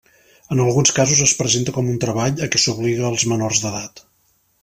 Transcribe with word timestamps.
En 0.53 0.61
alguns 0.61 0.93
casos 0.99 1.19
es 1.25 1.33
presenta 1.41 1.75
com 1.75 1.91
un 1.91 2.01
treball 2.05 2.43
a 2.45 2.49
què 2.55 2.63
s'obliga 2.63 3.07
els 3.13 3.27
menors 3.35 3.61
d'edat. 3.67 4.05